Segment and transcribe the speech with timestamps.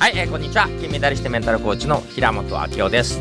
[0.00, 0.66] はい、えー、こんにちは。
[0.80, 3.20] 金メダリストメンタルコーチの平本明夫です。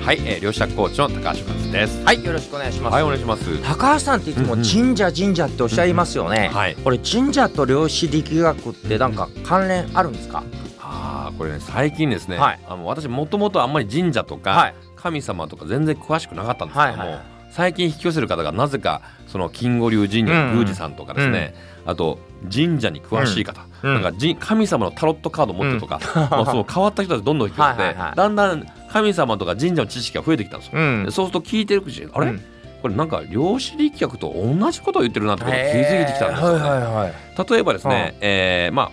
[0.00, 2.04] はい、えー、両者コーチの高橋和です。
[2.04, 3.60] はいよろしくお願いします、はい、お願いします。
[3.64, 4.64] 高橋さんっていつもうんうん。
[4.64, 6.76] 神社神社っておっしゃいますよね、はい。
[6.76, 10.44] これ神社と量子力学ってなんか関連あるんですか、
[10.78, 12.38] ああ、これね、最近ですね。
[12.38, 12.60] はい。
[12.64, 14.74] あの私もともとあんまり神社とか、はい。
[14.94, 17.16] 神様とか全然詳しくなかったんですけども、はいはい。
[17.16, 21.52] はい最近引き寄せる方がなぜかその金吾流神社う宮司さんとかですね、
[21.84, 26.00] あと神社に詳しい方、うんなんか神神様のタロットカード持ってるとか、
[26.30, 28.16] まあその変わった人たちどんどん引き寄せて、はいはいはい。
[28.16, 31.10] だんだん神様とか神社の知識が増えてきたんですよ。
[31.12, 32.42] そうすると聞いてるうちにあれ、うん。
[32.82, 36.58] これなんか量子力学と同じことを言ってるなってことに気づいてきたんですよ。
[36.58, 36.64] ね。
[36.68, 37.12] はいはいはい。
[37.50, 38.90] 例えばですね、えーまあ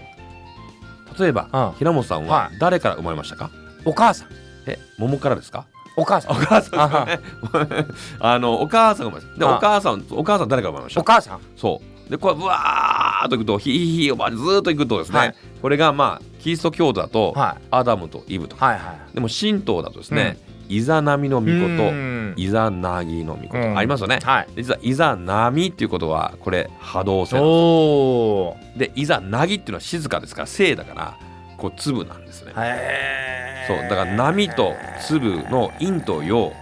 [1.19, 2.57] 例えば、うん平本さんははい。
[2.59, 3.49] 誰から生まれましたか、
[3.85, 4.27] お母さん。
[4.67, 5.65] え桃からですか？
[5.95, 6.31] お母さん。
[6.33, 7.19] お母さんね。
[8.19, 9.39] あ のお母さんが生まれました。
[9.39, 9.57] であ。
[9.57, 11.01] お母さんお母さん誰から生まれました？
[11.01, 11.39] お母さん？
[11.55, 12.09] そう。
[12.11, 15.35] でこれブワーっといくとひいひいおばあずーっといくとですね、はい。
[15.61, 17.63] これがまあキリスト教徒だと、はい。
[17.71, 18.55] アダムとイブと。
[18.55, 19.13] かはいはい。
[19.13, 20.37] でも神道だとですね、
[20.69, 22.33] イザナミの御事うん。
[22.37, 23.77] イザナギの御事、うん。
[23.77, 24.47] ありますよね、はい。
[24.55, 31.17] 実はイザナミっていうことはこれ波動線おおでいざなぎっていうのは静かですから静だから
[31.57, 32.53] こう粒なんですね。
[32.55, 34.73] へそうだから波と
[35.07, 36.53] 粒の陰と陽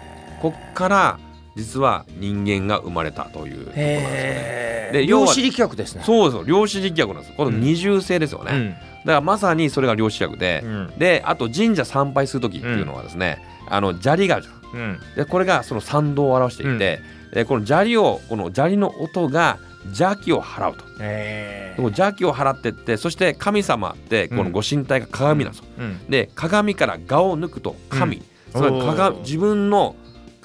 [0.42, 1.20] こっから
[1.56, 4.16] 実は人間が生まれたというところなんですよね。
[4.18, 6.04] へで量子力学ですね。
[6.06, 8.70] そうですよ量子力学なんですこの二重性ですよね、うん。
[8.70, 10.94] だからまさにそれが量子力で、うん。
[10.98, 14.80] であと神社参拝する時っていうのはですね、あの砂利があるじゃん。
[14.80, 15.00] うん。
[15.16, 17.00] でこれがその参道を表していて、
[17.34, 20.84] でこの砂利をこの砂利の音が邪気を払うと。
[21.00, 26.06] へこの邪気を払ってってそして神様ってこのご神体が鏡なんですよ、うん。
[26.10, 28.24] で鏡から顔を抜くと神、うん。
[28.52, 29.96] つまり鏡自分の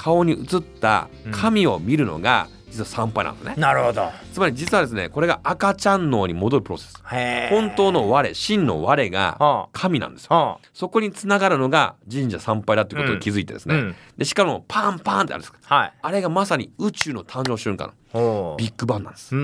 [0.01, 4.11] 顔に映った神を見るのが実は参拝なんですね、なるほど。
[4.33, 7.03] つまり実はですねこれが赤ちゃん脳に戻るプロセス。
[7.12, 10.28] へ本当の我真の我がは神なんですよ。
[10.34, 10.47] あ。
[10.53, 13.97] はそこにつながるのが神社参拝だってことに気づいてですね、あうん。
[14.17, 15.53] でしかもパンパンってあるんです。
[15.67, 15.93] はい。
[16.01, 19.34] あれがまさに宇宙の誕生瞬間おビッグバンなんです。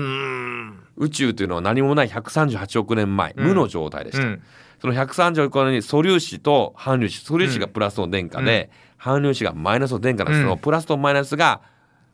[0.95, 3.47] 宇宙というのは何もない138億年前、うん。
[3.49, 4.41] 無の状態でした、うん。
[4.81, 10.59] その130億年に素粒子と反粒子素粒子がプラスの電荷で、反粒子がマイナスの電荷なんですけど、うん。
[10.59, 11.61] プラスとマイナスが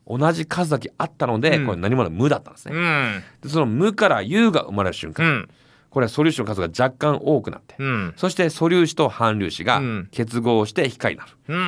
[0.06, 1.66] 同じ数だけあったので、うん。
[1.66, 3.22] これ何もない無だったんですね、うん。
[3.42, 5.48] でその無から有が生まれる瞬間、うん。
[5.90, 8.12] これは素粒子の数が若干多くなって、うん。
[8.16, 10.08] そして素粒子と反粒子がうん。
[10.10, 11.58] 結合して光になる、うん。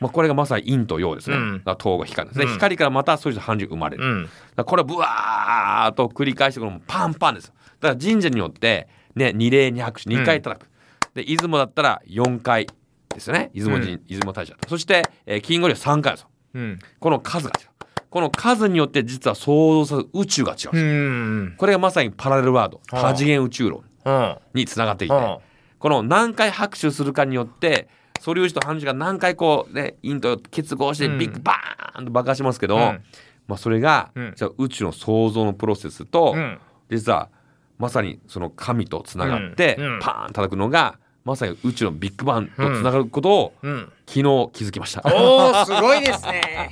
[0.00, 1.62] まあ、これがまさに陰と陽ですね、うん。
[1.64, 2.52] が光ですね、うん。
[2.54, 4.28] 光からまた素粒子と反粒子生まれる、
[4.64, 7.54] これをブワーっと繰り返してこのパンパンですよ。
[7.80, 10.68] だから神社によってね二礼二拍手2回叩く、
[11.14, 12.66] で出雲だったら4回
[13.14, 13.50] ですよね。
[13.54, 16.78] 出雲神、出雲大社そして、えー、金剛流は3回ですようん。
[17.00, 17.68] この数が違う。
[18.10, 21.56] この数によって実は想像する宇宙が違う。
[21.56, 22.80] これがまさにパラレルワード。
[22.90, 24.36] はあ多次元宇宙論うん。
[24.54, 25.40] につながっていて、は
[25.78, 27.88] この何回拍手するかによって
[28.20, 31.18] 素粒子と反粒子が何回こうね陰と結合してうん。
[31.18, 33.02] ビッグバーンと爆発しますけど、うん。
[33.48, 34.32] まあ、それが、うん。
[34.36, 36.58] じゃあ宇宙の創造のプロセスと、うん。
[36.90, 37.30] 実は
[37.78, 39.94] まさにその神とつながって、うん。
[39.94, 40.00] うん。
[40.00, 43.92] パーン叩くのがまさに宇宙のビッグバンとつながることを、うん。
[44.06, 44.22] 昨日
[44.52, 45.02] 気づきました。
[45.06, 46.70] おおすごいですね。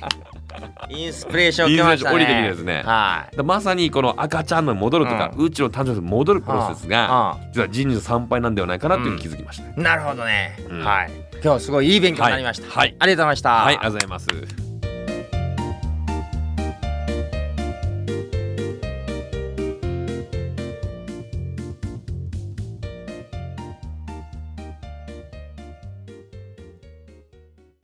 [0.89, 2.15] インスピレーション受けましたね。
[2.15, 2.83] 降りてきてですね。
[2.85, 3.35] はい。
[3.35, 10.83] でまさにこの赤ちゃんの戻るとか、宇宙の誕生に戻るプロセスが、はあ実は神社参拝なんではないかなっていう気づきました、ねなるほどね、うん。
[10.83, 11.11] はい。
[11.33, 12.77] 今日はすごいいい勉強になりました、はい。
[12.77, 12.87] はい。
[12.87, 14.60] ありがとうございました、はいありがとうございます。